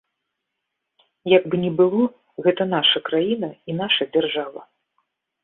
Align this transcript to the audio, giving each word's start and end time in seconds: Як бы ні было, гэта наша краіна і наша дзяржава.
Як 1.37 1.43
бы 1.51 1.55
ні 1.65 1.69
было, 1.81 2.07
гэта 2.47 2.67
наша 2.73 2.97
краіна 3.11 3.49
і 3.73 3.77
наша 3.83 4.03
дзяржава. 4.13 4.61